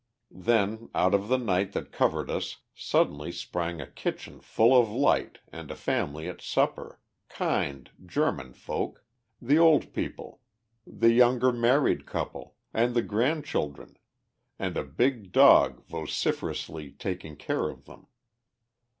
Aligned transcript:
Then, 0.43 0.89
out 0.95 1.13
of 1.13 1.27
the 1.27 1.37
night 1.37 1.73
that 1.73 1.91
covered 1.91 2.31
us, 2.31 2.61
suddenly 2.73 3.31
sprang 3.31 3.79
a 3.79 3.85
kitchen 3.85 4.39
full 4.41 4.75
of 4.75 4.89
light 4.89 5.37
and 5.51 5.69
a 5.69 5.75
family 5.75 6.27
at 6.27 6.41
supper, 6.41 6.99
kind 7.29 7.87
German 8.03 8.53
folk, 8.53 9.05
the 9.39 9.59
old 9.59 9.93
people, 9.93 10.41
the 10.87 11.11
younger 11.11 11.51
married 11.51 12.07
couple, 12.07 12.55
and 12.73 12.95
the 12.95 13.03
grandchildren, 13.03 13.95
and 14.57 14.75
a 14.75 14.83
big 14.83 15.31
dog 15.31 15.85
vociferously 15.85 16.89
taking 16.89 17.35
care 17.35 17.69
of 17.69 17.85
them. 17.85 18.07